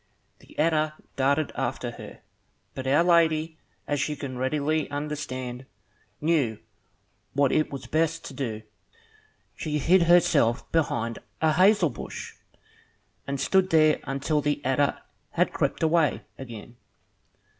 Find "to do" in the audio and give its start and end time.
8.25-8.63